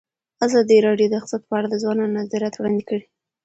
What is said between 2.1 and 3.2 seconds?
نظریات وړاندې کړي.